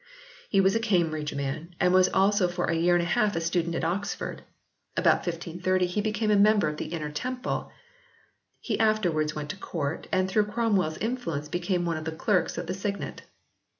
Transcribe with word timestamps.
He 0.49 0.59
was 0.59 0.73
a 0.75 0.79
Cambridge 0.79 1.35
man 1.35 1.75
and 1.79 1.93
was 1.93 2.09
also 2.09 2.47
for 2.47 2.65
a 2.65 2.73
year 2.75 2.95
and 2.95 3.03
a 3.03 3.05
half 3.05 3.35
a 3.35 3.39
student 3.39 3.75
at 3.75 3.83
Oxford. 3.83 4.41
About 4.97 5.17
1530 5.27 5.85
he 5.85 6.01
became 6.01 6.31
a 6.31 6.35
member 6.35 6.67
of 6.67 6.77
the 6.77 6.85
Inner 6.87 7.11
Temple; 7.11 7.71
he 8.59 8.79
afterwards 8.79 9.35
went 9.35 9.51
to 9.51 9.57
Court 9.57 10.07
and 10.11 10.27
through 10.27 10.47
Cromwell 10.47 10.89
s 10.89 10.97
influence 10.97 11.47
became 11.47 11.85
one 11.85 11.97
of 11.97 12.05
the 12.05 12.11
Clerks 12.13 12.57
of 12.57 12.65
the 12.65 12.73
Signet. 12.73 13.21